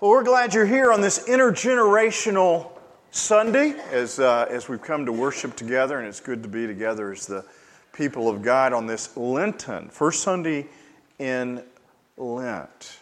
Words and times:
Well, 0.00 0.12
we're 0.12 0.22
glad 0.22 0.54
you're 0.54 0.64
here 0.64 0.92
on 0.92 1.00
this 1.00 1.26
intergenerational 1.26 2.70
Sunday 3.10 3.70
as, 3.90 4.20
uh, 4.20 4.46
as 4.48 4.68
we've 4.68 4.80
come 4.80 5.06
to 5.06 5.12
worship 5.12 5.56
together, 5.56 5.98
and 5.98 6.06
it's 6.06 6.20
good 6.20 6.44
to 6.44 6.48
be 6.48 6.68
together 6.68 7.10
as 7.10 7.26
the 7.26 7.44
people 7.92 8.28
of 8.28 8.40
God 8.40 8.72
on 8.72 8.86
this 8.86 9.16
Lenten, 9.16 9.88
first 9.88 10.22
Sunday 10.22 10.68
in 11.18 11.64
Lent. 12.16 13.00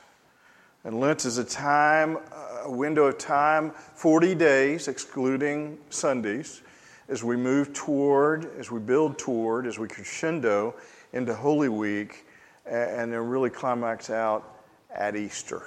And 0.85 0.99
Lent 0.99 1.27
is 1.27 1.37
a 1.37 1.45
time, 1.45 2.17
a 2.65 2.71
window 2.71 3.05
of 3.09 3.19
time, 3.19 3.73
40 3.73 4.35
days, 4.35 4.89
excluding 4.89 5.77
Sundays, 5.91 6.63
as 7.11 7.23
we 7.23 7.37
move 7.37 7.75
toward, 7.75 8.51
as 8.59 8.71
we 8.71 8.81
build 8.81 9.19
toward, 9.19 9.67
as 9.67 9.79
we 9.79 9.87
crescendo 9.87 10.75
into 11.13 11.35
Holy 11.35 11.69
Week, 11.69 12.25
and 12.65 13.13
then 13.13 13.21
really 13.21 13.51
climax 13.51 14.09
out 14.09 14.57
at 14.91 15.15
Easter. 15.15 15.63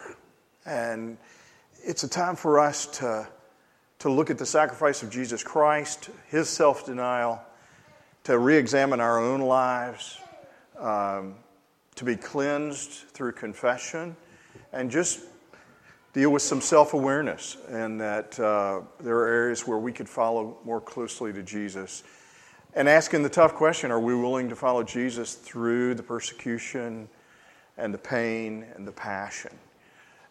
And 0.70 1.18
it's 1.84 2.04
a 2.04 2.08
time 2.08 2.36
for 2.36 2.60
us 2.60 2.86
to, 3.00 3.28
to 4.00 4.10
look 4.10 4.30
at 4.30 4.38
the 4.38 4.46
sacrifice 4.46 5.02
of 5.02 5.10
Jesus 5.10 5.42
Christ, 5.42 6.12
his 6.28 6.48
self 6.48 6.86
denial, 6.86 7.42
to 8.26 8.38
re 8.38 8.56
examine 8.56 9.00
our 9.00 9.20
own 9.20 9.42
lives, 9.42 10.20
um, 10.78 11.38
to 11.96 12.06
be 12.06 12.16
cleansed 12.16 12.92
through 12.92 13.32
confession, 13.32 14.16
and 14.72 14.92
just 14.92 15.22
deal 16.14 16.30
with 16.30 16.44
some 16.44 16.62
self 16.62 16.94
awareness, 16.94 17.58
and 17.70 18.00
that 18.00 18.40
uh, 18.40 18.82
there 19.00 19.18
are 19.18 19.28
areas 19.28 19.66
where 19.66 19.80
we 19.80 19.92
could 19.92 20.08
follow 20.08 20.60
more 20.64 20.80
closely 20.80 21.34
to 21.34 21.42
Jesus. 21.42 22.04
And 22.76 22.88
asking 22.88 23.24
the 23.24 23.30
tough 23.30 23.56
question 23.56 23.90
are 23.90 24.00
we 24.00 24.14
willing 24.14 24.50
to 24.50 24.56
follow 24.56 24.84
Jesus 24.84 25.34
through 25.34 25.96
the 25.96 26.04
persecution 26.04 27.10
and 27.76 27.92
the 27.92 27.98
pain 27.98 28.68
and 28.76 28.88
the 28.88 28.92
passion? 28.92 29.58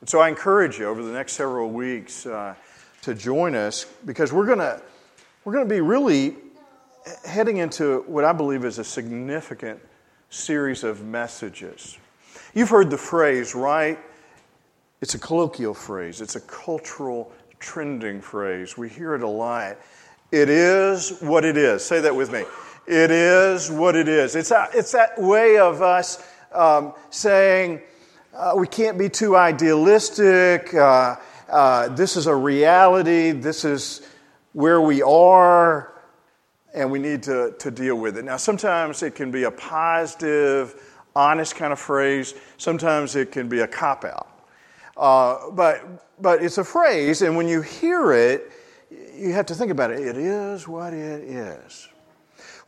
And 0.00 0.08
so 0.08 0.20
I 0.20 0.28
encourage 0.28 0.78
you 0.78 0.86
over 0.86 1.02
the 1.02 1.12
next 1.12 1.32
several 1.32 1.70
weeks 1.70 2.26
uh, 2.26 2.54
to 3.02 3.14
join 3.14 3.54
us 3.54 3.84
because 4.04 4.32
we're 4.32 4.46
going 4.46 4.58
to 4.58 4.80
we're 5.44 5.52
going 5.52 5.68
to 5.68 5.74
be 5.74 5.80
really 5.80 6.36
heading 7.24 7.58
into 7.58 8.02
what 8.06 8.24
I 8.24 8.32
believe 8.32 8.64
is 8.64 8.78
a 8.78 8.84
significant 8.84 9.80
series 10.30 10.84
of 10.84 11.04
messages. 11.04 11.96
You've 12.54 12.68
heard 12.68 12.90
the 12.90 12.98
phrase, 12.98 13.54
right? 13.54 13.98
It's 15.00 15.14
a 15.14 15.18
colloquial 15.18 15.74
phrase, 15.74 16.20
it's 16.20 16.36
a 16.36 16.40
cultural 16.40 17.32
trending 17.60 18.20
phrase. 18.20 18.76
We 18.76 18.88
hear 18.88 19.14
it 19.14 19.22
a 19.22 19.28
lot. 19.28 19.78
It 20.30 20.48
is 20.48 21.18
what 21.20 21.44
it 21.44 21.56
is. 21.56 21.84
Say 21.84 22.00
that 22.00 22.14
with 22.14 22.30
me. 22.30 22.44
It 22.86 23.10
is 23.10 23.70
what 23.70 23.96
it 23.96 24.08
is. 24.08 24.36
It's, 24.36 24.50
a, 24.50 24.68
it's 24.74 24.92
that 24.92 25.18
way 25.18 25.58
of 25.58 25.82
us 25.82 26.22
um, 26.52 26.94
saying, 27.10 27.80
uh, 28.38 28.52
we 28.56 28.68
can't 28.68 28.96
be 28.96 29.08
too 29.08 29.36
idealistic. 29.36 30.72
Uh, 30.72 31.16
uh, 31.48 31.88
this 31.88 32.16
is 32.16 32.26
a 32.26 32.34
reality. 32.34 33.32
This 33.32 33.64
is 33.64 34.06
where 34.52 34.80
we 34.80 35.02
are, 35.02 35.92
and 36.72 36.90
we 36.90 37.00
need 37.00 37.22
to, 37.24 37.54
to 37.58 37.70
deal 37.70 37.96
with 37.96 38.16
it. 38.16 38.24
Now, 38.24 38.36
sometimes 38.36 39.02
it 39.02 39.16
can 39.16 39.32
be 39.32 39.42
a 39.42 39.50
positive, 39.50 40.80
honest 41.16 41.56
kind 41.56 41.72
of 41.72 41.80
phrase, 41.80 42.34
sometimes 42.58 43.16
it 43.16 43.32
can 43.32 43.48
be 43.48 43.60
a 43.60 43.66
cop 43.66 44.04
out. 44.04 44.28
Uh, 44.96 45.50
but, 45.50 46.06
but 46.22 46.42
it's 46.42 46.58
a 46.58 46.64
phrase, 46.64 47.22
and 47.22 47.36
when 47.36 47.48
you 47.48 47.60
hear 47.60 48.12
it, 48.12 48.52
you 49.16 49.32
have 49.32 49.46
to 49.46 49.54
think 49.54 49.72
about 49.72 49.90
it. 49.90 50.00
It 50.00 50.16
is 50.16 50.68
what 50.68 50.92
it 50.92 51.24
is. 51.24 51.88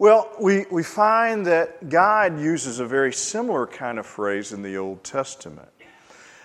Well, 0.01 0.33
we, 0.41 0.65
we 0.71 0.83
find 0.83 1.45
that 1.45 1.91
God 1.91 2.41
uses 2.41 2.81
a 2.81 2.87
very 2.87 3.13
similar 3.13 3.67
kind 3.67 3.99
of 3.99 4.07
phrase 4.07 4.51
in 4.51 4.63
the 4.63 4.79
Old 4.79 5.05
Testament. 5.05 5.69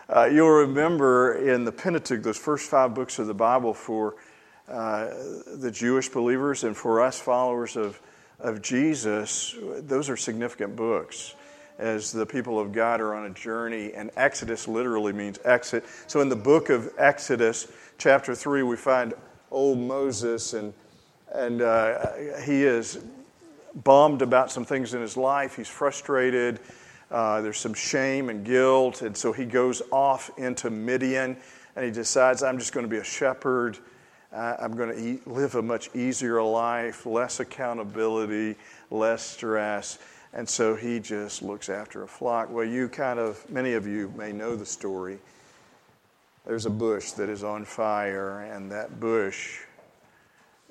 Uh, 0.10 0.26
you'll 0.26 0.50
remember 0.50 1.36
in 1.36 1.64
the 1.64 1.72
Pentateuch, 1.72 2.22
those 2.22 2.38
first 2.38 2.70
five 2.70 2.94
books 2.94 3.18
of 3.18 3.28
the 3.28 3.34
Bible 3.34 3.74
for 3.74 4.16
uh, 4.68 5.08
the 5.56 5.72
Jewish 5.72 6.10
believers 6.10 6.66
and 6.66 6.76
for 6.76 7.02
us 7.02 7.18
followers 7.18 7.78
of, 7.78 8.02
of 8.42 8.62
Jesus, 8.62 9.56
those 9.78 10.10
are 10.10 10.18
significant 10.18 10.76
books 10.76 11.36
as 11.80 12.12
the 12.12 12.26
people 12.26 12.60
of 12.60 12.74
God 12.74 13.00
are 13.00 13.16
on 13.16 13.26
a 13.26 13.34
journey, 13.34 13.94
and 13.94 14.12
Exodus 14.18 14.68
literally 14.68 15.14
means 15.14 15.40
exit. 15.46 15.86
So 16.08 16.20
in 16.20 16.28
the 16.28 16.36
book 16.36 16.70
of 16.70 16.92
Exodus, 16.98 17.72
chapter 17.98 18.36
3, 18.36 18.64
we 18.64 18.76
find 18.76 19.14
old 19.50 19.80
Moses, 19.80 20.54
and, 20.54 20.74
and 21.34 21.62
uh, 21.62 22.12
he 22.44 22.62
is 22.62 23.00
bummed 23.84 24.22
about 24.22 24.52
some 24.52 24.66
things 24.66 24.94
in 24.94 25.02
his 25.02 25.18
life. 25.18 25.56
He's 25.56 25.68
frustrated. 25.68 26.60
Uh, 27.12 27.42
there's 27.42 27.58
some 27.58 27.74
shame 27.74 28.30
and 28.30 28.46
guilt. 28.46 29.02
And 29.02 29.16
so 29.16 29.32
he 29.32 29.46
goes 29.46 29.82
off 29.92 30.32
into 30.38 30.70
Midian 30.70 31.38
and 31.76 31.86
he 31.86 31.92
decides, 31.92 32.42
I'm 32.42 32.58
just 32.58 32.74
going 32.74 32.86
to 32.86 32.90
be 32.90 32.98
a 32.98 33.04
shepherd. 33.04 33.78
Uh, 34.34 34.56
I'm 34.60 34.76
going 34.76 34.90
to 34.90 35.00
eat, 35.00 35.28
live 35.28 35.56
a 35.56 35.62
much 35.62 35.90
easier 35.96 36.42
life, 36.42 37.06
less 37.06 37.40
accountability, 37.40 38.56
less 38.90 39.24
stress. 39.24 40.00
And 40.34 40.48
so 40.48 40.76
he 40.76 41.00
just 41.00 41.42
looks 41.42 41.70
after 41.70 42.04
a 42.04 42.08
flock. 42.08 42.50
Well, 42.50 42.66
you 42.66 42.90
kind 42.90 43.20
of, 43.20 43.50
many 43.50 43.74
of 43.74 43.88
you 43.88 44.14
may 44.18 44.34
know 44.34 44.56
the 44.56 44.66
story. 44.66 45.20
There's 46.46 46.66
a 46.66 46.70
bush 46.70 47.12
that 47.12 47.30
is 47.30 47.44
on 47.44 47.66
fire, 47.66 48.42
and 48.42 48.70
that 48.72 49.00
bush 49.00 49.62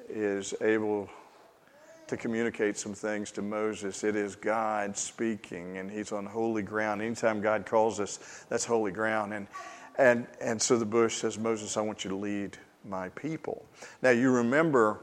is 0.09 0.55
able 0.61 1.09
to 2.07 2.17
communicate 2.17 2.77
some 2.77 2.95
things 2.95 3.31
to 3.33 3.43
Moses. 3.43 4.05
It 4.05 4.17
is 4.17 4.37
God 4.37 4.97
speaking, 4.97 5.79
and 5.79 5.91
he's 5.91 6.13
on 6.13 6.27
holy 6.27 6.63
ground. 6.63 7.03
Anytime 7.03 7.41
God 7.41 7.67
calls 7.67 8.01
us, 8.01 8.45
that's 8.49 8.65
holy 8.65 8.93
ground. 8.93 9.33
And, 9.33 9.47
and, 9.97 10.27
and 10.41 10.61
so 10.61 10.77
the 10.77 10.85
bush 10.85 11.17
says, 11.17 11.39
Moses, 11.39 11.77
I 11.77 11.81
want 11.81 12.05
you 12.05 12.11
to 12.11 12.17
lead 12.17 12.59
my 12.85 13.09
people. 13.11 13.65
Now, 14.03 14.11
you 14.11 14.31
remember 14.31 15.01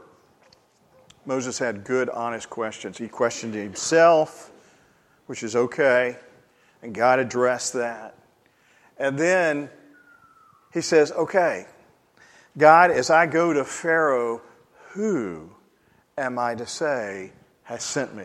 Moses 1.24 1.58
had 1.58 1.84
good, 1.84 2.08
honest 2.08 2.50
questions. 2.50 2.98
He 2.98 3.08
questioned 3.08 3.54
himself, 3.54 4.50
which 5.26 5.42
is 5.42 5.56
okay, 5.56 6.16
and 6.82 6.94
God 6.94 7.18
addressed 7.18 7.72
that. 7.74 8.16
And 8.98 9.18
then 9.18 9.70
he 10.72 10.80
says, 10.80 11.12
Okay, 11.12 11.66
God, 12.56 12.90
as 12.90 13.10
I 13.10 13.26
go 13.26 13.52
to 13.52 13.64
Pharaoh, 13.64 14.42
who 14.90 15.50
am 16.16 16.38
I 16.38 16.54
to 16.54 16.66
say 16.66 17.32
has 17.64 17.82
sent 17.82 18.14
me? 18.14 18.24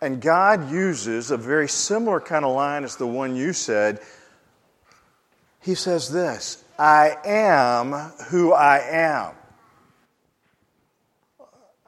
And 0.00 0.20
God 0.20 0.70
uses 0.70 1.30
a 1.30 1.36
very 1.36 1.68
similar 1.68 2.20
kind 2.20 2.44
of 2.44 2.54
line 2.54 2.84
as 2.84 2.96
the 2.96 3.06
one 3.06 3.34
you 3.34 3.52
said. 3.52 4.00
He 5.60 5.74
says 5.74 6.10
this 6.10 6.64
I 6.78 7.16
am 7.24 7.92
who 8.28 8.52
I 8.52 8.78
am. 8.78 9.34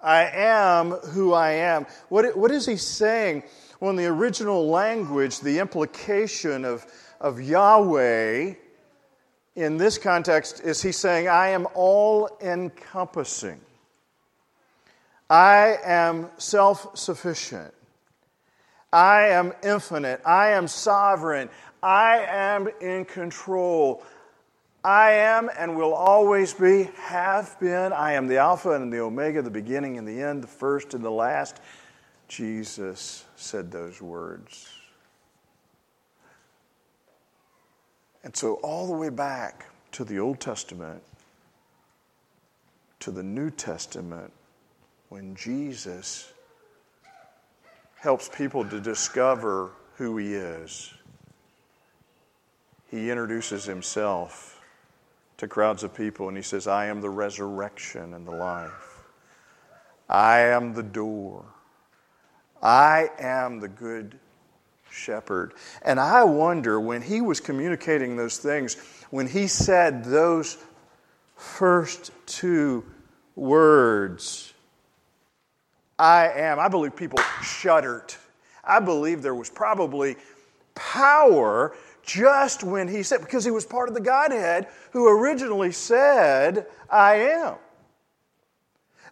I 0.02 0.24
am 0.26 0.92
who 0.92 1.32
I 1.32 1.52
am. 1.52 1.86
What, 2.08 2.36
what 2.36 2.50
is 2.50 2.64
he 2.64 2.76
saying? 2.76 3.42
Well, 3.80 3.90
in 3.90 3.96
the 3.96 4.06
original 4.06 4.68
language, 4.68 5.40
the 5.40 5.58
implication 5.58 6.64
of, 6.64 6.86
of 7.20 7.40
Yahweh 7.40 8.54
in 9.56 9.76
this 9.76 9.98
context 9.98 10.60
is 10.60 10.80
he 10.80 10.92
saying, 10.92 11.28
I 11.28 11.48
am 11.48 11.66
all 11.74 12.30
encompassing. 12.40 13.60
I 15.30 15.76
am 15.84 16.28
self 16.38 16.96
sufficient. 16.96 17.74
I 18.92 19.28
am 19.28 19.52
infinite. 19.62 20.22
I 20.24 20.50
am 20.50 20.66
sovereign. 20.66 21.50
I 21.82 22.18
am 22.28 22.68
in 22.80 23.04
control. 23.04 24.02
I 24.82 25.12
am 25.12 25.50
and 25.58 25.76
will 25.76 25.92
always 25.92 26.54
be, 26.54 26.88
have 26.96 27.58
been. 27.60 27.92
I 27.92 28.12
am 28.12 28.26
the 28.26 28.38
Alpha 28.38 28.70
and 28.70 28.92
the 28.92 29.00
Omega, 29.00 29.42
the 29.42 29.50
beginning 29.50 29.98
and 29.98 30.08
the 30.08 30.22
end, 30.22 30.42
the 30.42 30.48
first 30.48 30.94
and 30.94 31.04
the 31.04 31.10
last. 31.10 31.60
Jesus 32.28 33.24
said 33.36 33.70
those 33.70 34.00
words. 34.00 34.68
And 38.24 38.36
so, 38.36 38.54
all 38.56 38.86
the 38.86 38.94
way 38.94 39.08
back 39.10 39.66
to 39.92 40.04
the 40.04 40.18
Old 40.18 40.40
Testament, 40.40 41.02
to 43.00 43.10
the 43.10 43.22
New 43.22 43.50
Testament, 43.50 44.32
when 45.08 45.34
Jesus 45.34 46.32
helps 47.96 48.28
people 48.28 48.64
to 48.64 48.80
discover 48.80 49.70
who 49.96 50.16
he 50.16 50.34
is, 50.34 50.92
he 52.90 53.10
introduces 53.10 53.64
himself 53.64 54.60
to 55.38 55.48
crowds 55.48 55.82
of 55.82 55.94
people 55.94 56.28
and 56.28 56.36
he 56.36 56.42
says, 56.42 56.66
I 56.66 56.86
am 56.86 57.00
the 57.00 57.10
resurrection 57.10 58.14
and 58.14 58.26
the 58.26 58.32
life. 58.32 59.02
I 60.08 60.40
am 60.40 60.74
the 60.74 60.82
door. 60.82 61.44
I 62.62 63.08
am 63.18 63.60
the 63.60 63.68
good 63.68 64.18
shepherd. 64.90 65.52
And 65.82 66.00
I 66.00 66.24
wonder 66.24 66.80
when 66.80 67.02
he 67.02 67.20
was 67.20 67.40
communicating 67.40 68.16
those 68.16 68.38
things, 68.38 68.76
when 69.10 69.28
he 69.28 69.46
said 69.46 70.04
those 70.04 70.56
first 71.36 72.10
two 72.26 72.84
words, 73.36 74.54
I 75.98 76.28
am. 76.28 76.58
I 76.58 76.68
believe 76.68 76.94
people 76.94 77.18
shuddered. 77.42 78.14
I 78.62 78.80
believe 78.80 79.22
there 79.22 79.34
was 79.34 79.50
probably 79.50 80.16
power 80.74 81.74
just 82.02 82.62
when 82.62 82.88
he 82.88 83.02
said, 83.02 83.20
because 83.20 83.44
he 83.44 83.50
was 83.50 83.66
part 83.66 83.88
of 83.88 83.94
the 83.94 84.00
Godhead 84.00 84.68
who 84.92 85.08
originally 85.08 85.72
said, 85.72 86.66
I 86.88 87.14
am. 87.16 87.56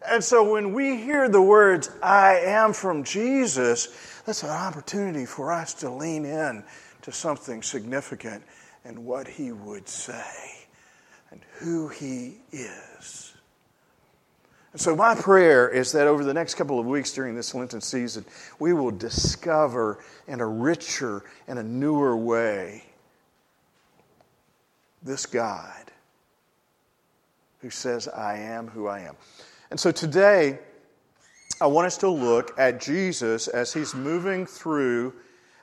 And 0.09 0.23
so 0.23 0.53
when 0.53 0.73
we 0.73 0.97
hear 0.97 1.29
the 1.29 1.43
words, 1.43 1.91
I 2.03 2.39
am 2.41 2.73
from 2.73 3.03
Jesus, 3.03 3.89
that's 4.25 4.43
an 4.43 4.51
opportunity 4.51 5.27
for 5.27 5.53
us 5.53 5.75
to 5.75 5.91
lean 5.91 6.25
in 6.25 6.63
to 7.03 7.13
something 7.13 7.63
significant 7.63 8.43
and 8.85 9.05
what 9.05 9.27
he 9.27 9.53
would 9.53 9.89
say 9.89 10.67
and 11.31 11.41
who 11.59 11.89
he 11.89 12.37
is. 12.53 12.96
So, 14.77 14.95
my 14.95 15.15
prayer 15.15 15.71
is 15.71 15.93
that 15.93 16.07
over 16.07 16.23
the 16.23 16.35
next 16.35 16.55
couple 16.57 16.79
of 16.79 16.85
weeks 16.85 17.11
during 17.13 17.35
this 17.35 17.55
Lenten 17.55 17.81
season, 17.81 18.27
we 18.59 18.75
will 18.75 18.91
discover 18.91 20.05
in 20.29 20.41
a 20.41 20.47
richer 20.47 21.25
and 21.49 21.59
a 21.59 21.63
newer 21.63 22.15
way 22.15 22.85
this 25.03 25.25
God 25.25 25.91
who 27.61 27.71
says, 27.71 28.07
I 28.07 28.37
am 28.37 28.69
who 28.69 28.87
I 28.87 29.01
am. 29.01 29.17
And 29.71 29.81
so 29.81 29.91
today, 29.91 30.59
I 31.59 31.67
want 31.69 31.87
us 31.87 31.97
to 31.99 32.11
look 32.11 32.53
at 32.59 32.79
Jesus 32.79 33.49
as 33.49 33.73
he's 33.73 33.95
moving 33.95 34.45
through 34.45 35.15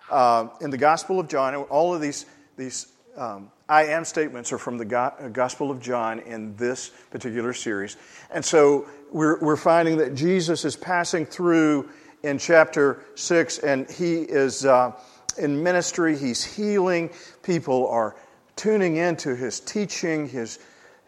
uh, 0.10 0.48
in 0.60 0.72
the 0.72 0.78
Gospel 0.78 1.20
of 1.20 1.28
John. 1.28 1.54
All 1.56 1.94
of 1.94 2.02
these, 2.02 2.26
these 2.58 2.88
um, 3.18 3.52
I 3.70 3.86
am 3.86 4.06
statements 4.06 4.52
are 4.52 4.58
from 4.58 4.78
the 4.78 4.98
uh, 4.98 5.30
Gospel 5.30 5.72
of 5.72 5.80
John 5.80 6.20
in 6.20 6.56
this 6.56 6.90
particular 7.12 7.54
series. 7.54 7.98
And 8.32 8.44
so 8.44 8.88
we're, 9.12 9.40
we're 9.40 9.56
finding 9.56 9.98
that 9.98 10.16
Jesus 10.16 10.66
is 10.66 10.76
passing 10.76 11.26
through 11.26 11.90
in 12.24 12.38
chapter 12.38 13.04
6, 13.16 13.60
and 13.60 13.90
he 13.90 14.22
is 14.22 14.66
uh, 14.66 14.92
in 15.38 15.62
ministry, 15.62 16.18
he's 16.18 16.44
healing. 16.44 17.10
People 17.42 17.88
are 17.88 18.16
tuning 18.56 18.98
into 18.98 19.36
his 19.36 19.60
teaching, 19.60 20.28
his, 20.28 20.60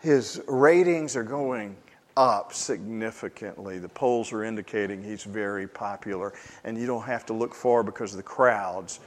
his 0.02 0.42
ratings 0.48 1.16
are 1.16 1.24
going 1.24 1.76
up 2.18 2.54
significantly. 2.54 3.78
The 3.78 3.90
polls 3.90 4.32
are 4.32 4.44
indicating 4.44 5.04
he's 5.04 5.24
very 5.24 5.68
popular, 5.68 6.34
and 6.64 6.78
you 6.78 6.88
don't 6.88 7.04
have 7.04 7.26
to 7.28 7.34
look 7.34 7.54
far 7.54 7.84
because 7.84 8.16
the 8.16 8.24
crowds 8.24 9.00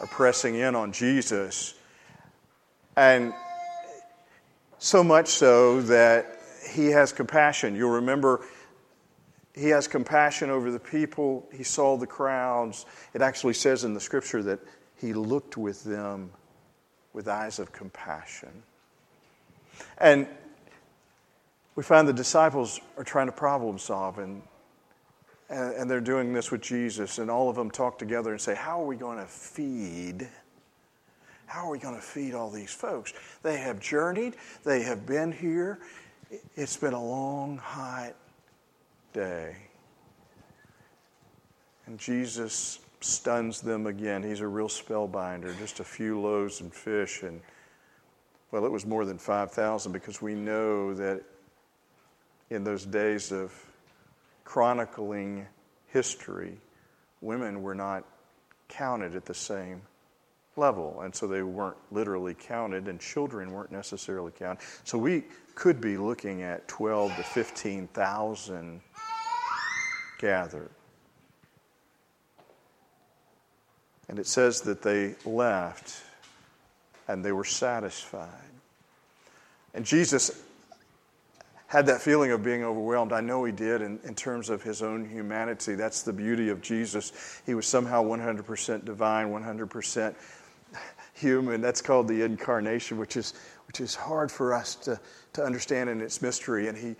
are 0.00 0.06
pressing 0.06 0.56
in 0.56 0.74
on 0.74 0.92
Jesus. 0.92 1.74
And 2.96 3.34
so 4.78 5.04
much 5.04 5.28
so 5.28 5.82
that 5.82 6.38
he 6.70 6.86
has 6.88 7.12
compassion. 7.12 7.76
You'll 7.76 7.90
remember 7.90 8.44
he 9.54 9.68
has 9.70 9.88
compassion 9.88 10.50
over 10.50 10.70
the 10.70 10.78
people. 10.78 11.48
He 11.52 11.62
saw 11.62 11.96
the 11.96 12.06
crowds. 12.06 12.84
It 13.14 13.22
actually 13.22 13.54
says 13.54 13.84
in 13.84 13.94
the 13.94 14.00
scripture 14.00 14.42
that 14.42 14.60
he 14.96 15.14
looked 15.14 15.56
with 15.56 15.82
them 15.84 16.30
with 17.12 17.28
eyes 17.28 17.58
of 17.58 17.72
compassion. 17.72 18.62
And 19.98 20.26
we 21.74 21.82
find 21.82 22.06
the 22.06 22.12
disciples 22.12 22.80
are 22.96 23.04
trying 23.04 23.26
to 23.26 23.32
problem 23.32 23.78
solve, 23.78 24.18
and, 24.18 24.42
and 25.48 25.90
they're 25.90 26.00
doing 26.00 26.32
this 26.32 26.50
with 26.50 26.60
Jesus, 26.60 27.18
and 27.18 27.30
all 27.30 27.48
of 27.48 27.56
them 27.56 27.70
talk 27.70 27.98
together 27.98 28.32
and 28.32 28.40
say, 28.40 28.54
How 28.54 28.82
are 28.82 28.86
we 28.86 28.96
going 28.96 29.18
to 29.18 29.26
feed? 29.26 30.28
How 31.46 31.66
are 31.66 31.70
we 31.70 31.78
going 31.78 31.94
to 31.94 32.00
feed 32.00 32.34
all 32.34 32.50
these 32.50 32.72
folks? 32.72 33.12
They 33.42 33.58
have 33.58 33.80
journeyed, 33.80 34.36
they 34.64 34.82
have 34.82 35.06
been 35.06 35.32
here. 35.32 35.78
It's 36.56 36.76
been 36.76 36.92
a 36.92 37.02
long, 37.02 37.56
hot 37.58 38.14
day. 39.12 39.56
And 41.86 41.98
Jesus 41.98 42.80
stuns 43.00 43.60
them 43.60 43.86
again. 43.86 44.22
He's 44.22 44.40
a 44.40 44.46
real 44.46 44.68
spellbinder. 44.68 45.56
Just 45.58 45.78
a 45.78 45.84
few 45.84 46.20
loaves 46.20 46.60
and 46.60 46.72
fish, 46.72 47.22
and 47.22 47.40
well, 48.50 48.64
it 48.64 48.72
was 48.72 48.86
more 48.86 49.04
than 49.04 49.18
5,000 49.18 49.92
because 49.92 50.22
we 50.22 50.34
know 50.34 50.94
that 50.94 51.22
in 52.50 52.64
those 52.64 52.84
days 52.84 53.32
of 53.32 53.52
chronicling 54.44 55.46
history, 55.88 56.56
women 57.20 57.62
were 57.62 57.74
not 57.74 58.04
counted 58.68 59.14
at 59.14 59.24
the 59.24 59.34
same 59.34 59.82
level, 60.56 61.00
and 61.02 61.14
so 61.14 61.26
they 61.26 61.42
weren't 61.42 61.76
literally 61.90 62.34
counted, 62.34 62.88
and 62.88 63.00
children 63.00 63.52
weren't 63.52 63.72
necessarily 63.72 64.32
counted. 64.32 64.64
So 64.84 64.98
we 64.98 65.24
could 65.54 65.80
be 65.80 65.96
looking 65.96 66.42
at 66.42 66.66
12 66.68 67.16
to 67.16 67.22
15,000 67.22 68.80
gathered. 70.18 70.70
And 74.08 74.18
it 74.18 74.26
says 74.26 74.60
that 74.62 74.82
they 74.82 75.14
left 75.24 76.02
and 77.08 77.24
they 77.24 77.32
were 77.32 77.44
satisfied. 77.44 78.28
And 79.74 79.84
Jesus 79.84 80.42
had 81.66 81.86
that 81.86 82.00
feeling 82.00 82.30
of 82.30 82.42
being 82.44 82.62
overwhelmed. 82.62 83.12
I 83.12 83.20
know 83.20 83.44
he 83.44 83.52
did 83.52 83.82
in, 83.82 83.98
in 84.04 84.14
terms 84.14 84.50
of 84.50 84.62
his 84.62 84.82
own 84.82 85.08
humanity. 85.08 85.74
That's 85.74 86.02
the 86.02 86.12
beauty 86.12 86.48
of 86.48 86.62
Jesus. 86.62 87.42
He 87.44 87.54
was 87.54 87.66
somehow 87.66 88.04
100% 88.04 88.84
divine, 88.84 89.30
100% 89.30 90.14
human. 91.16 91.60
That's 91.60 91.82
called 91.82 92.08
the 92.08 92.22
incarnation, 92.22 92.98
which 92.98 93.16
is, 93.16 93.34
which 93.66 93.80
is 93.80 93.94
hard 93.94 94.30
for 94.30 94.54
us 94.54 94.74
to, 94.76 95.00
to 95.32 95.42
understand 95.42 95.90
in 95.90 96.00
its 96.00 96.22
mystery. 96.22 96.68
And 96.68 96.76
he, 96.76 96.94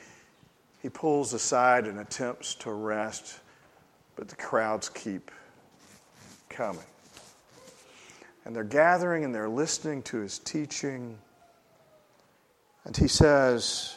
he 0.83 0.89
pulls 0.89 1.35
aside 1.35 1.87
and 1.87 2.01
attempts 2.01 2.55
to 2.57 2.73
rest, 2.73 3.41
but 4.17 4.29
the 4.29 4.37
crowds 4.37 4.89
keep 4.89 5.31
coming. 6.49 6.85
And 8.45 8.55
they're 8.55 8.65
gathering 8.65 9.25
and 9.25 9.35
they're 9.35 9.49
listening 9.49 10.03
to 10.05 10.19
his 10.19 10.39
teaching. 10.39 11.19
And 12.85 12.97
he 12.97 13.09
says, 13.09 13.97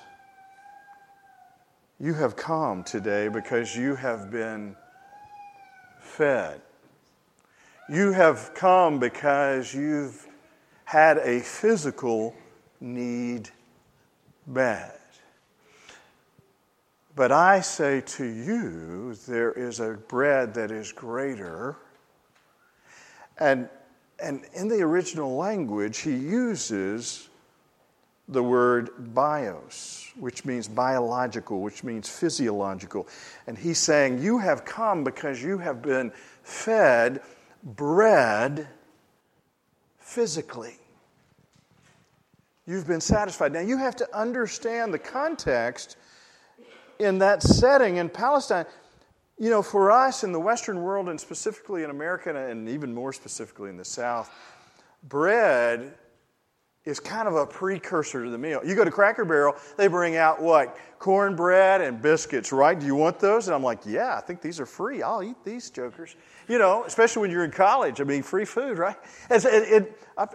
You 1.99 2.13
have 2.15 2.35
come 2.35 2.83
today 2.83 3.27
because 3.27 3.75
you 3.75 3.95
have 3.95 4.31
been 4.31 4.75
fed. 5.99 6.61
You 7.89 8.11
have 8.11 8.53
come 8.53 8.99
because 8.99 9.73
you've 9.73 10.27
had 10.85 11.17
a 11.17 11.39
physical 11.39 12.35
need 12.79 13.49
met. 14.45 14.99
But 17.15 17.31
I 17.31 17.61
say 17.61 18.01
to 18.01 18.23
you, 18.23 19.15
there 19.27 19.51
is 19.51 19.79
a 19.79 19.93
bread 20.07 20.53
that 20.53 20.71
is 20.71 20.91
greater. 20.91 21.77
And 23.39 23.69
and 24.21 24.43
in 24.53 24.67
the 24.67 24.81
original 24.81 25.35
language, 25.35 25.99
he 25.99 26.15
uses 26.15 27.29
the 28.27 28.43
word 28.43 29.13
bios, 29.13 30.11
which 30.19 30.45
means 30.45 30.67
biological, 30.67 31.61
which 31.61 31.83
means 31.83 32.09
physiological. 32.09 33.07
And 33.47 33.57
he's 33.57 33.79
saying, 33.79 34.21
You 34.21 34.37
have 34.37 34.65
come 34.65 35.03
because 35.03 35.41
you 35.41 35.57
have 35.57 35.81
been 35.81 36.11
fed 36.43 37.21
bread 37.63 38.67
physically. 39.97 40.75
You've 42.65 42.87
been 42.87 43.01
satisfied. 43.01 43.51
Now, 43.51 43.61
you 43.61 43.77
have 43.77 43.95
to 43.97 44.17
understand 44.17 44.93
the 44.93 44.99
context 44.99 45.97
in 46.99 47.17
that 47.19 47.41
setting 47.41 47.97
in 47.97 48.09
Palestine. 48.09 48.65
You 49.37 49.49
know, 49.49 49.61
for 49.61 49.91
us 49.91 50.23
in 50.23 50.31
the 50.31 50.39
Western 50.39 50.81
world, 50.81 51.09
and 51.09 51.19
specifically 51.19 51.83
in 51.83 51.89
America, 51.89 52.35
and 52.35 52.67
even 52.69 52.93
more 52.93 53.13
specifically 53.13 53.69
in 53.69 53.77
the 53.77 53.85
South, 53.85 54.29
bread 55.07 55.95
is 56.89 56.99
kind 56.99 57.27
of 57.27 57.35
a 57.35 57.45
precursor 57.45 58.23
to 58.23 58.29
the 58.29 58.37
meal. 58.37 58.61
You 58.65 58.75
go 58.75 58.83
to 58.83 58.91
Cracker 58.91 59.23
Barrel, 59.23 59.55
they 59.77 59.87
bring 59.87 60.17
out 60.17 60.41
what? 60.41 60.77
Cornbread 60.97 61.81
and 61.81 62.01
biscuits, 62.01 62.51
right? 62.51 62.77
Do 62.77 62.85
you 62.85 62.95
want 62.95 63.19
those? 63.19 63.47
And 63.47 63.55
I'm 63.55 63.63
like, 63.63 63.79
yeah, 63.85 64.17
I 64.17 64.21
think 64.21 64.41
these 64.41 64.59
are 64.59 64.65
free. 64.65 65.01
I'll 65.01 65.23
eat 65.23 65.37
these 65.45 65.69
jokers. 65.69 66.15
You 66.47 66.57
know, 66.57 66.83
especially 66.83 67.21
when 67.21 67.31
you're 67.31 67.45
in 67.45 67.51
college. 67.51 68.01
I 68.01 68.03
mean, 68.03 68.23
free 68.23 68.45
food, 68.45 68.77
right? 68.77 68.97
It, 69.29 69.45
it, 69.45 70.07
I, 70.17 70.27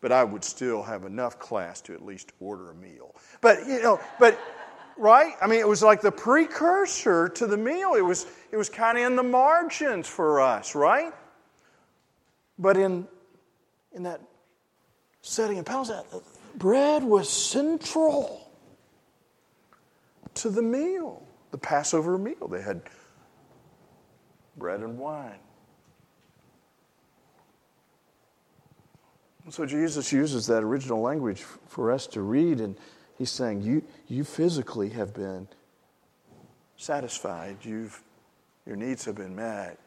but 0.00 0.12
I 0.12 0.24
would 0.24 0.44
still 0.44 0.82
have 0.82 1.04
enough 1.04 1.38
class 1.38 1.80
to 1.82 1.94
at 1.94 2.04
least 2.04 2.32
order 2.40 2.70
a 2.70 2.74
meal. 2.74 3.14
But, 3.40 3.66
you 3.66 3.82
know, 3.82 4.00
but 4.18 4.40
right? 4.96 5.34
I 5.42 5.46
mean, 5.46 5.60
it 5.60 5.68
was 5.68 5.82
like 5.82 6.00
the 6.00 6.12
precursor 6.12 7.28
to 7.30 7.46
the 7.46 7.56
meal. 7.56 7.94
It 7.94 8.02
was, 8.02 8.26
it 8.50 8.56
was 8.56 8.68
kind 8.68 8.98
of 8.98 9.04
in 9.04 9.16
the 9.16 9.22
margins 9.22 10.08
for 10.08 10.40
us, 10.40 10.74
right? 10.74 11.12
But 12.58 12.76
in, 12.76 13.06
in 13.92 14.04
that 14.04 14.20
setting 15.22 15.56
in 15.56 15.64
Palestine, 15.64 16.04
uh, 16.12 16.18
bread 16.56 17.02
was 17.02 17.28
central 17.28 18.50
to 20.34 20.50
the 20.50 20.62
meal, 20.62 21.22
the 21.50 21.58
Passover 21.58 22.18
meal. 22.18 22.48
They 22.48 22.62
had 22.62 22.82
bread 24.56 24.80
and 24.80 24.98
wine. 24.98 25.38
so 29.50 29.66
Jesus 29.66 30.12
uses 30.12 30.46
that 30.46 30.62
original 30.62 31.00
language 31.00 31.42
for 31.66 31.90
us 31.90 32.06
to 32.06 32.20
read 32.22 32.60
and 32.60 32.76
He's 33.22 33.30
saying, 33.30 33.62
you, 33.62 33.84
you 34.08 34.24
physically 34.24 34.88
have 34.90 35.14
been 35.14 35.46
satisfied. 36.76 37.58
You've, 37.62 38.02
your 38.66 38.74
needs 38.74 39.04
have 39.04 39.14
been 39.14 39.36
met. 39.36 39.78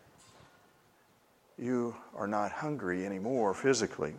You 1.58 1.96
are 2.16 2.28
not 2.28 2.54
hungry 2.54 3.06
anymore 3.06 3.54
physically. 3.54 4.14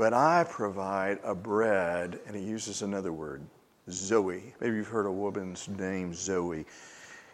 But 0.00 0.14
I 0.14 0.46
provide 0.48 1.18
a 1.22 1.34
bread, 1.34 2.20
and 2.26 2.34
he 2.34 2.40
uses 2.40 2.80
another 2.80 3.12
word, 3.12 3.42
Zoe. 3.90 4.54
Maybe 4.58 4.76
you've 4.76 4.88
heard 4.88 5.04
a 5.04 5.12
woman's 5.12 5.68
name, 5.68 6.14
Zoe. 6.14 6.64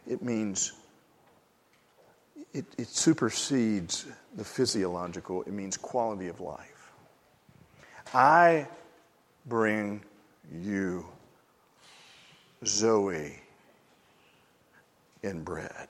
It 0.05 0.21
means, 0.21 0.73
it, 2.53 2.65
it 2.77 2.89
supersedes 2.89 4.07
the 4.35 4.43
physiological, 4.43 5.43
it 5.43 5.53
means 5.53 5.77
quality 5.77 6.27
of 6.27 6.41
life. 6.41 6.91
I 8.13 8.67
bring 9.47 10.03
you 10.53 11.07
Zoe 12.65 13.39
in 15.23 15.45
bread. 15.45 15.87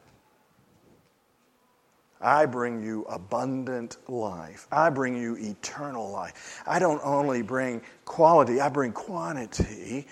I 2.26 2.44
bring 2.44 2.82
you 2.82 3.04
abundant 3.04 3.98
life. 4.10 4.66
I 4.72 4.90
bring 4.90 5.16
you 5.16 5.36
eternal 5.36 6.10
life. 6.10 6.60
I 6.66 6.80
don't 6.80 7.00
only 7.04 7.40
bring 7.40 7.80
quality, 8.04 8.60
I 8.60 8.68
bring 8.68 8.90
quantity. 8.90 10.08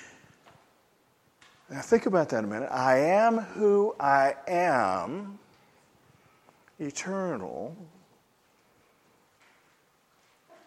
Now, 1.69 1.81
think 1.81 2.07
about 2.07 2.29
that 2.29 2.45
a 2.45 2.47
minute. 2.47 2.69
I 2.71 2.99
am 2.99 3.39
who 3.39 3.97
I 3.99 4.37
am, 4.47 5.41
eternal, 6.79 7.77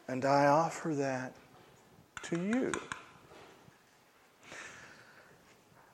and 0.09 0.25
I 0.25 0.47
offer 0.47 0.95
that 0.95 1.33
to 2.23 2.35
you. 2.35 2.73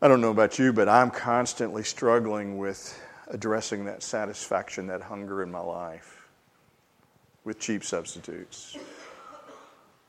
I 0.01 0.07
don't 0.07 0.19
know 0.19 0.31
about 0.31 0.57
you, 0.57 0.73
but 0.73 0.89
I'm 0.89 1.11
constantly 1.11 1.83
struggling 1.83 2.57
with 2.57 2.99
addressing 3.33 3.85
that 3.85 4.03
satisfaction, 4.03 4.87
that 4.87 5.01
hunger 5.01 5.43
in 5.43 5.51
my 5.51 5.59
life 5.59 6.29
with 7.43 7.59
cheap 7.59 7.83
substitutes. 7.83 8.77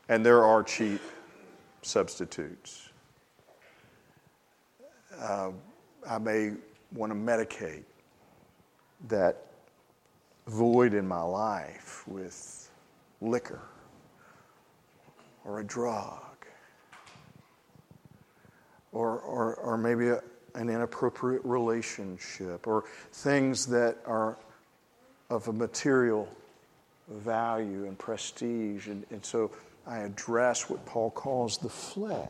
And 0.09 0.25
there 0.25 0.45
are 0.45 0.63
cheap 0.63 1.01
substitutes. 1.83 2.91
Uh, 5.19 5.51
I 6.09 6.19
may 6.19 6.53
want 6.93 7.13
to 7.13 7.19
medicate 7.19 7.85
that 9.09 9.47
void 10.47 10.93
in 10.93 11.09
my 11.09 11.23
life 11.23 12.07
with 12.07 12.71
liquor 13.23 13.63
or 15.45 15.61
a 15.61 15.65
drug 15.65 16.21
or, 18.93 19.19
or, 19.19 19.55
or 19.57 19.79
maybe 19.79 20.09
a, 20.09 20.23
an 20.55 20.69
inappropriate 20.69 21.45
relationship 21.45 22.67
or 22.67 22.85
things 23.13 23.67
that 23.67 23.97
are 24.07 24.37
of 25.31 25.49
a 25.49 25.53
material 25.53 26.29
value 27.09 27.87
and 27.87 27.99
prestige. 27.99 28.89
And, 28.89 29.05
and 29.11 29.25
so 29.25 29.51
I 29.87 29.99
address 29.99 30.71
what 30.71 30.85
Paul 30.87 31.11
calls 31.11 31.59
the 31.59 31.69
flesh. 31.69 32.29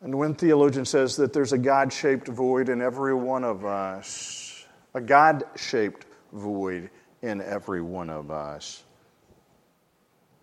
And 0.00 0.16
one 0.16 0.34
theologian 0.34 0.84
says 0.84 1.16
that 1.16 1.32
there's 1.32 1.52
a 1.52 1.58
God 1.58 1.92
shaped 1.92 2.28
void 2.28 2.68
in 2.68 2.80
every 2.80 3.14
one 3.14 3.42
of 3.44 3.64
us, 3.64 4.64
a 4.94 5.00
God 5.00 5.44
shaped 5.56 6.06
void 6.32 6.90
in 7.22 7.40
every 7.40 7.82
one 7.82 8.10
of 8.10 8.30
us. 8.30 8.84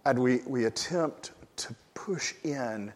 And 0.05 0.19
we, 0.19 0.41
we 0.45 0.65
attempt 0.65 1.31
to 1.57 1.75
push 1.93 2.33
in 2.43 2.91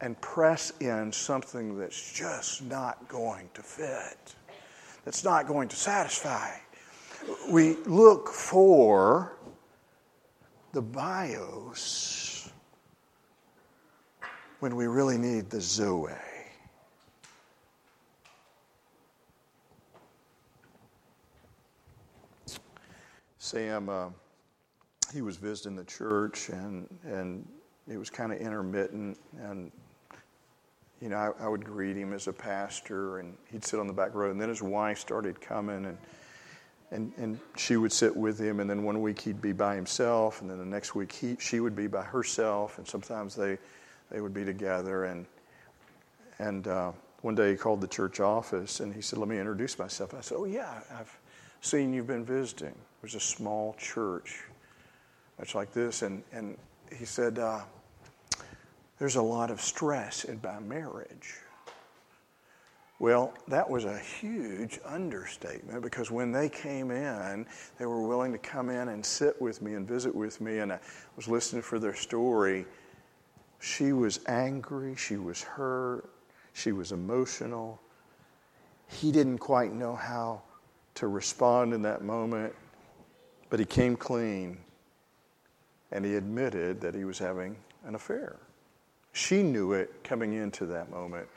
and 0.00 0.20
press 0.20 0.72
in 0.80 1.12
something 1.12 1.78
that's 1.78 2.12
just 2.12 2.62
not 2.62 3.08
going 3.08 3.48
to 3.54 3.62
fit, 3.62 4.34
that's 5.04 5.24
not 5.24 5.46
going 5.46 5.68
to 5.68 5.76
satisfy. 5.76 6.50
We 7.50 7.76
look 7.86 8.28
for 8.28 9.36
the 10.72 10.80
bios 10.80 12.50
when 14.60 14.76
we 14.76 14.86
really 14.86 15.18
need 15.18 15.50
the 15.50 15.60
zoe. 15.60 16.12
Sam, 23.38 23.88
uh, 23.88 24.10
he 25.12 25.22
was 25.22 25.36
visiting 25.36 25.74
the 25.74 25.84
church 25.84 26.50
and, 26.50 26.88
and 27.04 27.44
it 27.88 27.96
was 27.96 28.08
kind 28.08 28.32
of 28.32 28.38
intermittent. 28.38 29.18
And 29.40 29.72
you 31.00 31.08
know, 31.08 31.16
I, 31.16 31.44
I, 31.44 31.48
would 31.48 31.64
greet 31.64 31.96
him 31.96 32.12
as 32.12 32.28
a 32.28 32.32
pastor, 32.32 33.18
and 33.18 33.36
he'd 33.50 33.64
sit 33.64 33.80
on 33.80 33.86
the 33.86 33.92
back 33.92 34.14
row. 34.14 34.30
And 34.30 34.40
then 34.40 34.50
his 34.50 34.62
wife 34.62 34.98
started 34.98 35.40
coming, 35.40 35.86
and 35.86 35.98
and 36.90 37.12
and 37.16 37.40
she 37.56 37.76
would 37.76 37.92
sit 37.92 38.14
with 38.14 38.38
him. 38.38 38.60
And 38.60 38.68
then 38.68 38.82
one 38.82 39.00
week 39.00 39.20
he'd 39.20 39.40
be 39.40 39.52
by 39.52 39.76
himself, 39.76 40.42
and 40.42 40.50
then 40.50 40.58
the 40.58 40.64
next 40.64 40.94
week 40.94 41.12
he 41.12 41.36
she 41.40 41.60
would 41.60 41.74
be 41.74 41.86
by 41.86 42.02
herself. 42.02 42.78
And 42.78 42.86
sometimes 42.86 43.34
they 43.34 43.58
they 44.10 44.20
would 44.20 44.34
be 44.34 44.44
together. 44.44 45.04
And 45.04 45.26
and 46.38 46.66
uh, 46.68 46.92
one 47.22 47.34
day 47.34 47.52
he 47.52 47.56
called 47.56 47.80
the 47.80 47.88
church 47.88 48.20
office, 48.20 48.80
and 48.80 48.94
he 48.94 49.00
said, 49.00 49.18
"Let 49.18 49.28
me 49.28 49.38
introduce 49.38 49.78
myself." 49.78 50.12
I 50.12 50.20
said, 50.20 50.36
"Oh 50.38 50.44
yeah, 50.44 50.80
I've 50.92 51.18
seen 51.62 51.94
you've 51.94 52.08
been 52.08 52.26
visiting." 52.26 52.68
It 52.68 53.02
was 53.02 53.14
a 53.14 53.20
small 53.20 53.74
church, 53.78 54.42
much 55.38 55.54
like 55.54 55.72
this, 55.72 56.02
and 56.02 56.22
and 56.32 56.58
he 56.94 57.06
said. 57.06 57.38
Uh, 57.38 57.60
there's 59.00 59.16
a 59.16 59.22
lot 59.22 59.50
of 59.50 59.62
stress 59.62 60.24
in 60.24 60.38
my 60.44 60.60
marriage. 60.60 61.34
Well, 62.98 63.32
that 63.48 63.68
was 63.68 63.86
a 63.86 63.98
huge 63.98 64.78
understatement 64.84 65.82
because 65.82 66.10
when 66.10 66.30
they 66.32 66.50
came 66.50 66.90
in, 66.90 67.46
they 67.78 67.86
were 67.86 68.06
willing 68.06 68.30
to 68.32 68.38
come 68.38 68.68
in 68.68 68.88
and 68.88 69.04
sit 69.04 69.40
with 69.40 69.62
me 69.62 69.72
and 69.72 69.88
visit 69.88 70.14
with 70.14 70.38
me, 70.42 70.58
and 70.58 70.70
I 70.70 70.78
was 71.16 71.28
listening 71.28 71.62
for 71.62 71.78
their 71.78 71.94
story. 71.94 72.66
She 73.58 73.94
was 73.94 74.20
angry, 74.26 74.94
she 74.96 75.16
was 75.16 75.42
hurt, 75.42 76.10
she 76.52 76.72
was 76.72 76.92
emotional. 76.92 77.80
He 78.86 79.10
didn't 79.10 79.38
quite 79.38 79.72
know 79.72 79.94
how 79.94 80.42
to 80.96 81.08
respond 81.08 81.72
in 81.72 81.80
that 81.82 82.02
moment, 82.02 82.54
but 83.48 83.58
he 83.58 83.64
came 83.64 83.96
clean 83.96 84.58
and 85.90 86.04
he 86.04 86.16
admitted 86.16 86.82
that 86.82 86.94
he 86.94 87.06
was 87.06 87.18
having 87.18 87.56
an 87.86 87.94
affair. 87.94 88.36
She 89.20 89.42
knew 89.42 89.74
it 89.74 90.02
coming 90.02 90.32
into 90.32 90.64
that 90.66 90.90
moment. 90.90 91.28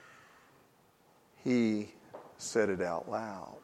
He 1.44 1.90
said 2.38 2.70
it 2.70 2.82
out 2.82 3.12
loud. 3.12 3.60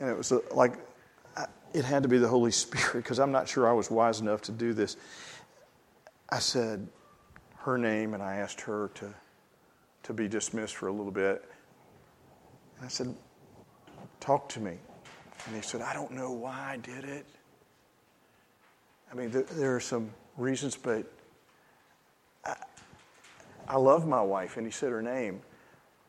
And 0.00 0.10
it 0.10 0.16
was 0.16 0.32
uh, 0.32 0.40
like, 0.52 0.74
it 1.72 1.84
had 1.84 2.02
to 2.02 2.08
be 2.08 2.18
the 2.18 2.26
Holy 2.26 2.50
Spirit 2.50 2.94
because 2.94 3.20
I'm 3.20 3.30
not 3.30 3.48
sure 3.48 3.68
I 3.68 3.72
was 3.72 3.92
wise 3.92 4.20
enough 4.20 4.42
to 4.42 4.52
do 4.52 4.72
this. 4.72 4.96
I 6.30 6.40
said 6.40 6.88
her 7.58 7.78
name 7.78 8.14
and 8.14 8.22
I 8.22 8.36
asked 8.36 8.60
her 8.62 8.90
to, 8.96 9.14
to 10.02 10.12
be 10.12 10.26
dismissed 10.26 10.74
for 10.74 10.88
a 10.88 10.92
little 10.92 11.12
bit. 11.12 11.44
And 12.78 12.86
I 12.86 12.88
said, 12.88 13.14
Talk 14.18 14.48
to 14.48 14.60
me. 14.60 14.78
And 15.46 15.54
he 15.54 15.62
said, 15.62 15.80
I 15.80 15.94
don't 15.94 16.10
know 16.10 16.32
why 16.32 16.72
I 16.72 16.76
did 16.76 17.04
it. 17.04 17.24
I 19.12 19.14
mean, 19.14 19.30
there 19.30 19.76
are 19.76 19.80
some 19.80 20.10
reasons, 20.36 20.76
but 20.76 21.06
I 23.68 23.76
love 23.76 24.06
my 24.06 24.22
wife, 24.22 24.56
and 24.56 24.66
he 24.66 24.72
said 24.72 24.90
her 24.90 25.02
name, 25.02 25.42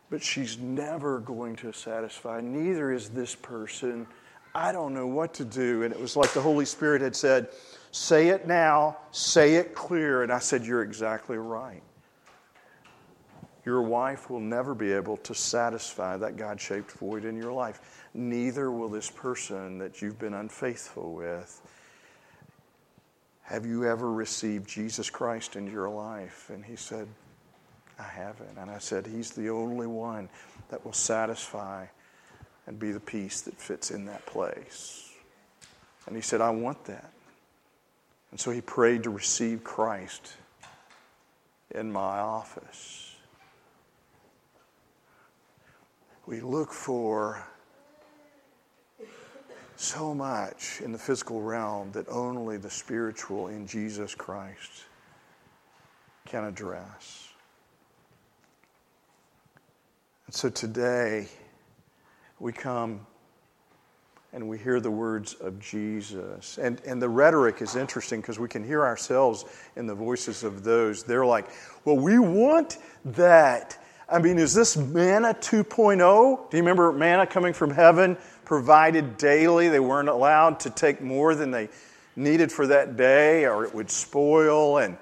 but 0.10 0.24
she's 0.24 0.58
never 0.58 1.20
going 1.20 1.58
to 1.58 1.74
satisfy. 1.74 2.40
Neither 2.40 2.94
is 2.94 3.10
this 3.10 3.36
person. 3.36 4.08
I 4.56 4.72
don't 4.72 4.94
know 4.94 5.06
what 5.06 5.34
to 5.36 5.46
do. 5.46 5.84
And 5.84 5.94
it 5.94 6.00
was 6.00 6.16
like 6.16 6.34
the 6.34 6.42
Holy 6.42 6.66
Spirit 6.66 7.02
had 7.02 7.16
said, 7.16 7.50
Say 7.92 8.30
it 8.30 8.48
now, 8.48 8.98
say 9.12 9.56
it 9.56 9.76
clear. 9.76 10.24
And 10.24 10.32
I 10.32 10.40
said, 10.40 10.66
You're 10.66 10.84
exactly 10.84 11.38
right. 11.38 11.84
Your 13.66 13.82
wife 13.82 14.30
will 14.30 14.40
never 14.40 14.74
be 14.74 14.94
able 14.94 15.18
to 15.18 15.36
satisfy 15.36 16.18
that 16.18 16.38
God 16.38 16.60
shaped 16.62 16.92
void 16.94 17.26
in 17.26 17.36
your 17.36 17.52
life. 17.52 18.08
Neither 18.14 18.72
will 18.72 18.90
this 18.90 19.12
person 19.12 19.78
that 19.80 20.02
you've 20.02 20.18
been 20.18 20.34
unfaithful 20.34 21.14
with. 21.14 21.62
Have 23.44 23.66
you 23.66 23.86
ever 23.86 24.12
received 24.12 24.68
Jesus 24.68 25.10
Christ 25.10 25.56
into 25.56 25.72
your 25.72 25.90
life? 25.90 26.50
And 26.50 26.64
he 26.64 26.76
said, 26.76 27.08
I 28.00 28.04
haven't. 28.04 28.58
And 28.58 28.72
I 28.72 28.80
said, 28.80 29.06
He's 29.06 29.32
the 29.32 29.50
only 29.50 29.88
one 29.88 30.30
that 30.70 30.86
will 30.86 30.94
satisfy 30.94 31.86
and 32.66 32.80
be 32.80 32.92
the 32.92 33.00
peace 33.00 33.42
that 33.42 33.60
fits 33.60 33.92
in 33.92 34.06
that 34.06 34.26
place. 34.26 35.12
And 36.08 36.16
he 36.16 36.22
said, 36.22 36.42
I 36.42 36.52
want 36.52 36.86
that. 36.86 37.12
And 38.32 38.40
so 38.40 38.52
he 38.52 38.62
prayed 38.62 39.04
to 39.04 39.10
receive 39.10 39.64
Christ 39.64 40.34
in 41.72 41.92
my 41.92 42.20
office. 42.20 43.16
We 46.26 46.42
look 46.42 46.72
for 46.72 47.44
so 49.76 50.14
much 50.14 50.82
in 50.84 50.92
the 50.92 50.98
physical 50.98 51.42
realm 51.42 51.92
that 51.94 52.08
only 52.10 52.58
the 52.58 52.70
spiritual 52.70 53.48
in 53.48 53.66
Jesus 53.66 54.14
Christ 54.14 54.84
can 56.28 56.44
address. 56.44 57.29
And 60.30 60.36
so 60.36 60.48
today, 60.48 61.28
we 62.40 62.54
come 62.54 63.08
and 64.32 64.48
we 64.48 64.60
hear 64.60 64.80
the 64.80 64.92
words 64.92 65.34
of 65.34 65.60
Jesus. 65.60 66.60
And, 66.60 66.80
and 66.86 67.02
the 67.02 67.10
rhetoric 67.10 67.64
is 67.64 67.76
interesting 67.76 68.22
because 68.22 68.38
we 68.38 68.48
can 68.48 68.64
hear 68.64 68.86
ourselves 68.86 69.44
in 69.76 69.88
the 69.88 69.96
voices 69.96 70.44
of 70.44 70.64
those. 70.64 71.02
They're 71.02 71.26
like, 71.26 71.48
well, 71.84 71.98
we 71.98 72.20
want 72.20 72.78
that. 73.06 73.84
I 74.08 74.20
mean, 74.20 74.38
is 74.38 74.54
this 74.54 74.78
manna 74.78 75.34
2.0? 75.34 75.98
Do 75.98 76.58
you 76.58 76.62
remember 76.62 76.92
manna 76.92 77.26
coming 77.26 77.54
from 77.54 77.72
heaven, 77.72 78.16
provided 78.46 79.18
daily? 79.18 79.70
They 79.70 79.80
weren't 79.80 80.10
allowed 80.10 80.60
to 80.60 80.70
take 80.70 81.02
more 81.02 81.34
than 81.34 81.50
they 81.50 81.70
needed 82.16 82.52
for 82.52 82.68
that 82.68 82.98
day 82.98 83.48
or 83.48 83.66
it 83.66 83.74
would 83.74 83.90
spoil. 83.90 84.78
And, 84.78 84.96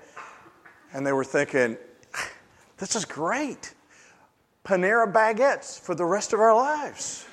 and 0.94 1.06
they 1.06 1.12
were 1.12 1.26
thinking, 1.26 1.76
this 2.78 2.96
is 2.96 3.04
great. 3.04 3.74
Panera 4.68 5.12
baguettes 5.12 5.80
for 5.80 5.96
the 5.96 6.04
rest 6.04 6.34
of 6.34 6.42
our 6.42 6.54
lives. 6.54 7.26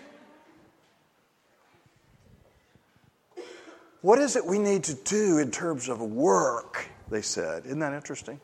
What 4.03 4.21
is 4.21 4.37
it 4.37 4.47
we 4.47 4.61
need 4.61 4.85
to 4.85 4.95
do 4.95 5.39
in 5.39 5.51
terms 5.51 5.89
of 5.89 6.01
work? 6.01 6.87
They 7.11 7.23
said. 7.23 7.67
Isn't 7.67 7.81
that 7.81 7.93
interesting? 7.93 8.41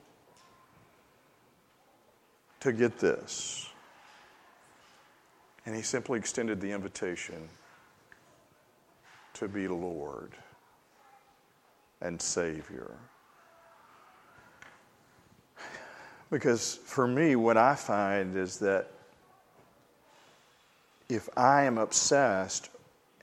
To 2.60 2.72
get 2.72 2.98
this. 2.98 3.68
And 5.66 5.76
he 5.76 5.82
simply 5.82 6.18
extended 6.18 6.60
the 6.60 6.72
invitation 6.72 7.48
to 9.34 9.46
be 9.46 9.68
Lord 9.68 10.32
and 12.00 12.20
Savior. 12.20 12.96
Because 16.30 16.78
for 16.84 17.08
me, 17.08 17.34
what 17.36 17.56
I 17.56 17.74
find 17.74 18.36
is 18.36 18.58
that 18.58 18.88
if 21.08 21.28
I 21.36 21.64
am 21.64 21.78
obsessed 21.78 22.70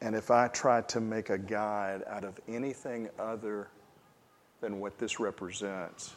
and 0.01 0.13
if 0.13 0.29
I 0.29 0.49
try 0.49 0.81
to 0.81 0.99
make 0.99 1.29
a 1.29 1.37
guide 1.37 2.03
out 2.07 2.25
of 2.25 2.39
anything 2.47 3.09
other 3.17 3.69
than 4.59 4.79
what 4.79 4.97
this 4.97 5.19
represents, 5.19 6.13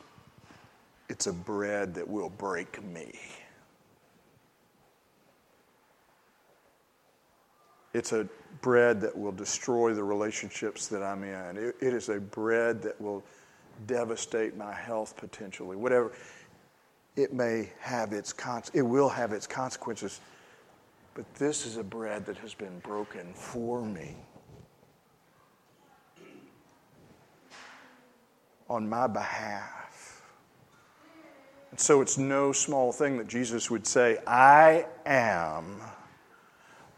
it's 1.08 1.28
a 1.28 1.32
bread 1.32 1.94
that 1.94 2.08
will 2.08 2.30
break 2.30 2.82
me. 2.84 3.12
It's 7.92 8.12
a 8.12 8.28
bread 8.62 9.00
that 9.00 9.16
will 9.16 9.32
destroy 9.32 9.94
the 9.94 10.04
relationships 10.04 10.86
that 10.88 11.02
I'm 11.02 11.24
in. 11.24 11.56
it, 11.56 11.76
it 11.80 11.94
is 11.94 12.08
a 12.08 12.20
bread 12.20 12.82
that 12.82 13.00
will 13.00 13.24
devastate 13.86 14.56
my 14.56 14.72
health 14.72 15.16
potentially. 15.16 15.76
Whatever 15.76 16.12
it 17.16 17.32
may 17.32 17.70
have 17.80 18.12
its 18.12 18.32
con- 18.32 18.62
it 18.72 18.82
will 18.82 19.08
have 19.08 19.32
its 19.32 19.46
consequences 19.46 20.20
but 21.14 21.34
this 21.34 21.66
is 21.66 21.76
a 21.76 21.82
bread 21.82 22.24
that 22.26 22.38
has 22.38 22.54
been 22.54 22.78
broken 22.80 23.34
for 23.34 23.84
me. 23.84 24.16
On 28.68 28.88
my 28.88 29.06
behalf. 29.06 30.22
And 31.70 31.80
so 31.80 32.00
it's 32.00 32.16
no 32.16 32.52
small 32.52 32.92
thing 32.92 33.18
that 33.18 33.26
Jesus 33.26 33.70
would 33.70 33.86
say, 33.86 34.18
I 34.26 34.86
am 35.04 35.82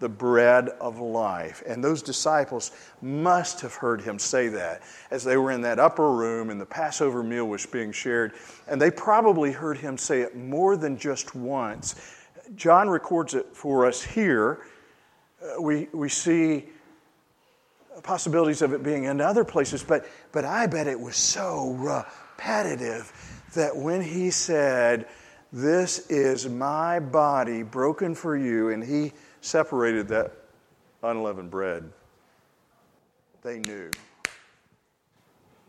the 0.03 0.09
bread 0.09 0.69
of 0.81 0.99
life. 0.99 1.63
And 1.67 1.83
those 1.83 2.03
disciples 2.03 2.73
must 3.01 3.63
have 3.63 3.73
heard 3.73 4.03
him 4.03 4.19
say 4.19 4.49
that 4.49 4.83
as 5.11 5.25
they 5.25 5.39
were 5.39 5.51
in 5.51 5.63
that 5.63 5.79
upper 5.79 6.11
room 6.11 6.51
and 6.51 6.61
the 6.61 6.67
Passover 6.67 7.23
meal 7.23 7.47
was 7.47 7.65
being 7.65 7.93
shared. 7.93 8.35
And 8.69 8.79
they 8.79 8.91
probably 8.91 9.53
heard 9.53 9.79
him 9.79 9.97
say 9.97 10.21
it 10.21 10.37
more 10.37 10.77
than 10.77 10.99
just 10.99 11.35
once 11.35 11.95
John 12.57 12.89
records 12.89 13.35
it 13.35 13.47
for 13.55 13.87
us 13.87 14.03
here. 14.03 14.61
Uh, 15.43 15.61
we, 15.61 15.89
we 15.93 16.09
see 16.09 16.65
possibilities 18.03 18.63
of 18.63 18.73
it 18.73 18.83
being 18.83 19.05
in 19.05 19.21
other 19.21 19.45
places, 19.45 19.83
but, 19.83 20.07
but 20.33 20.45
I 20.45 20.67
bet 20.67 20.87
it 20.87 20.99
was 20.99 21.17
so 21.17 21.71
repetitive 21.73 23.13
that 23.55 23.77
when 23.77 24.03
he 24.03 24.31
said, 24.31 25.07
This 25.53 26.11
is 26.11 26.49
my 26.49 27.01
body 27.01 27.63
broken 27.63 28.15
for 28.15 28.37
you, 28.37 28.71
and 28.71 28.83
he 28.83 29.13
separated 29.43 30.09
that 30.09 30.33
unleavened 31.03 31.51
bread, 31.51 31.85
they 33.43 33.59
knew. 33.59 33.91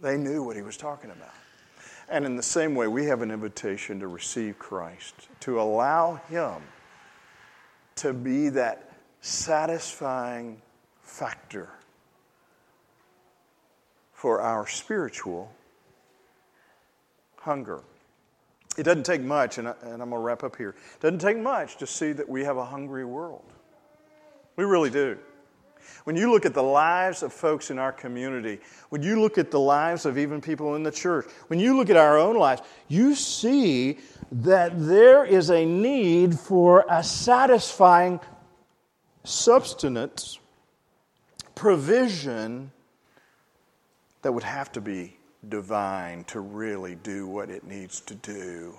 They 0.02 0.16
knew 0.16 0.44
what 0.44 0.56
he 0.56 0.62
was 0.62 0.78
talking 0.78 1.10
about. 1.10 1.34
And 2.10 2.26
in 2.26 2.36
the 2.36 2.44
same 2.44 2.76
way, 2.76 2.88
we 2.88 3.06
have 3.06 3.22
an 3.22 3.32
invitation 3.32 4.00
to 4.00 4.08
receive 4.08 4.60
Christ, 4.60 5.28
to 5.42 5.60
allow 5.60 6.16
Him 6.30 6.62
to 7.96 8.14
be 8.14 8.50
that 8.50 8.92
satisfying 9.22 10.62
factor 11.02 11.70
for 14.12 14.42
our 14.42 14.68
spiritual 14.68 15.52
hunger. 17.38 17.82
It 18.78 18.84
doesn't 18.84 19.06
take 19.06 19.22
much, 19.22 19.58
and, 19.58 19.70
I, 19.70 19.76
I'm 19.84 19.98
going 19.98 20.12
to 20.12 20.18
wrap 20.18 20.44
up 20.44 20.56
here. 20.56 20.70
It 20.70 21.02
doesn't 21.02 21.20
take 21.20 21.38
much 21.38 21.78
to 21.78 21.88
see 21.88 22.12
that 22.12 22.28
we 22.28 22.44
have 22.44 22.58
a 22.58 22.66
hungry 22.66 23.06
world. 23.06 23.53
We 24.56 24.66
really 24.66 24.90
do. 24.90 25.18
When 26.04 26.16
you 26.16 26.32
look 26.32 26.46
at 26.46 26.54
the 26.54 26.64
lives 26.64 27.24
of 27.24 27.32
folks 27.32 27.72
in 27.72 27.80
our 27.80 27.92
community, 27.92 28.60
when 28.90 29.02
you 29.02 29.22
look 29.22 29.38
at 29.38 29.52
the 29.52 29.60
lives 29.60 30.06
of 30.06 30.18
even 30.18 30.42
people 30.42 30.76
in 30.76 30.84
the 30.84 30.92
church, 30.92 31.26
when 31.48 31.60
you 31.60 31.78
look 31.78 31.90
at 31.90 31.98
our 31.98 32.18
own 32.18 32.36
lives, 32.36 32.62
you 32.90 33.16
see 33.16 34.00
that 34.32 34.74
there 34.76 35.24
is 35.24 35.50
a 35.50 35.66
need 35.66 36.38
for 36.38 36.86
a 36.90 37.04
satisfying 37.04 38.20
substance, 39.24 40.40
provision 41.56 42.72
that 44.24 44.34
would 44.34 44.44
have 44.44 44.72
to 44.74 44.82
be 44.82 45.16
divine 45.48 46.24
to 46.26 46.40
really 46.40 46.96
do 46.96 47.28
what 47.28 47.50
it 47.50 47.64
needs 47.64 48.02
to 48.02 48.16
do. 48.16 48.76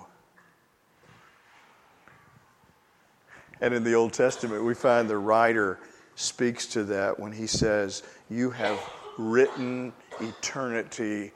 And 3.65 3.73
in 3.73 3.83
the 3.83 3.95
Old 3.95 4.13
Testament, 4.13 4.63
we 4.63 4.75
find 4.75 5.09
the 5.09 5.17
writer 5.17 5.79
speaks 6.13 6.67
to 6.67 6.83
that 6.83 7.19
when 7.19 7.31
he 7.31 7.47
says, 7.47 8.03
You 8.29 8.51
have 8.51 8.79
written 9.17 9.91
eternity 10.19 11.31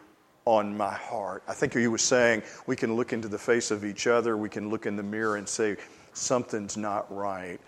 on 0.46 0.78
my 0.78 0.94
heart. 0.94 1.42
I 1.48 1.56
think 1.56 1.74
he 1.74 1.88
was 1.88 2.04
saying 2.04 2.44
we 2.68 2.76
can 2.76 2.96
look 2.96 3.14
into 3.14 3.28
the 3.30 3.40
face 3.40 3.72
of 3.72 3.84
each 3.84 4.06
other, 4.06 4.38
we 4.38 4.48
can 4.48 4.70
look 4.70 4.86
in 4.86 4.96
the 4.96 5.02
mirror 5.02 5.38
and 5.38 5.50
say, 5.50 5.78
Something's 6.14 6.78
not 6.78 7.12
right. 7.12 7.60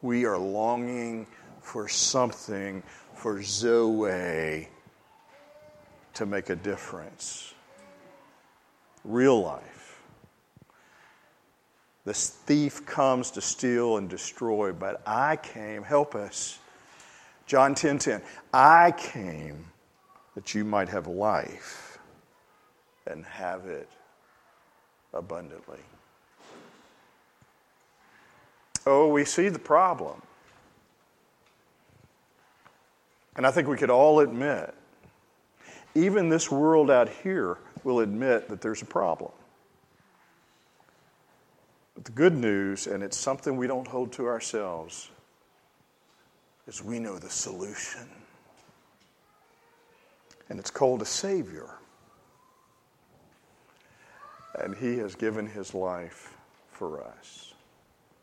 We 0.00 0.26
are 0.26 0.38
longing 0.38 1.26
for 1.60 1.88
something, 1.88 2.84
for 3.14 3.42
Zoe 3.42 4.68
to 6.14 6.24
make 6.24 6.50
a 6.50 6.56
difference. 6.56 7.52
Real 9.02 9.42
life. 9.42 9.77
This 12.08 12.30
thief 12.30 12.86
comes 12.86 13.30
to 13.32 13.42
steal 13.42 13.98
and 13.98 14.08
destroy, 14.08 14.72
but 14.72 15.02
I 15.06 15.36
came, 15.36 15.82
help 15.82 16.14
us. 16.14 16.58
John 17.44 17.74
10 17.74 17.98
10. 17.98 18.22
I 18.50 18.92
came 18.92 19.66
that 20.34 20.54
you 20.54 20.64
might 20.64 20.88
have 20.88 21.06
life 21.06 21.98
and 23.06 23.26
have 23.26 23.66
it 23.66 23.90
abundantly. 25.12 25.80
Oh, 28.86 29.08
we 29.08 29.26
see 29.26 29.50
the 29.50 29.58
problem. 29.58 30.22
And 33.36 33.46
I 33.46 33.50
think 33.50 33.68
we 33.68 33.76
could 33.76 33.90
all 33.90 34.20
admit, 34.20 34.72
even 35.94 36.30
this 36.30 36.50
world 36.50 36.90
out 36.90 37.10
here 37.22 37.58
will 37.84 38.00
admit 38.00 38.48
that 38.48 38.62
there's 38.62 38.80
a 38.80 38.86
problem. 38.86 39.32
The 42.04 42.12
good 42.12 42.34
news, 42.34 42.86
and 42.86 43.02
it's 43.02 43.16
something 43.16 43.56
we 43.56 43.66
don't 43.66 43.88
hold 43.88 44.12
to 44.12 44.26
ourselves, 44.26 45.10
is 46.68 46.82
we 46.82 47.00
know 47.00 47.18
the 47.18 47.30
solution. 47.30 48.08
And 50.48 50.60
it's 50.60 50.70
called 50.70 51.02
a 51.02 51.06
Savior. 51.06 51.70
And 54.54 54.76
He 54.76 54.98
has 54.98 55.14
given 55.16 55.46
His 55.46 55.74
life 55.74 56.34
for 56.70 57.02
us. 57.02 57.47